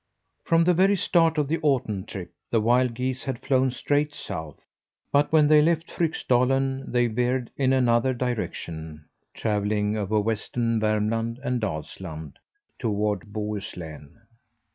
[0.43, 4.65] From the very start of the autumn trip the wild geese had flown straight south;
[5.11, 11.61] but when they left Fryksdalen they veered in another direction, travelling over western Vermland and
[11.61, 12.37] Dalsland,
[12.79, 14.17] toward Bohuslän.